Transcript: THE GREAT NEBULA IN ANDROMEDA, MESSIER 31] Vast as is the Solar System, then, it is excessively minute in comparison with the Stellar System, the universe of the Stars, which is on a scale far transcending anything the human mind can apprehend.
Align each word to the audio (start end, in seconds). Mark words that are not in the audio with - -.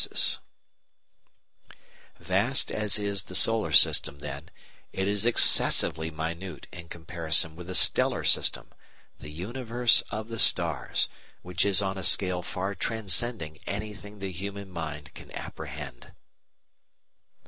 THE 0.01 0.07
GREAT 0.07 0.17
NEBULA 0.17 0.37
IN 0.97 1.73
ANDROMEDA, 1.75 1.75
MESSIER 2.19 2.23
31] 2.23 2.49
Vast 2.49 2.71
as 2.71 2.97
is 2.97 3.23
the 3.25 3.35
Solar 3.35 3.71
System, 3.71 4.17
then, 4.17 4.49
it 4.91 5.07
is 5.07 5.25
excessively 5.27 6.09
minute 6.09 6.67
in 6.71 6.89
comparison 6.89 7.55
with 7.55 7.67
the 7.67 7.75
Stellar 7.75 8.23
System, 8.23 8.69
the 9.19 9.29
universe 9.29 10.01
of 10.09 10.29
the 10.29 10.39
Stars, 10.39 11.07
which 11.43 11.63
is 11.63 11.83
on 11.83 11.99
a 11.99 12.03
scale 12.03 12.41
far 12.41 12.73
transcending 12.73 13.59
anything 13.67 14.17
the 14.17 14.31
human 14.31 14.71
mind 14.71 15.13
can 15.13 15.29
apprehend. 15.33 16.11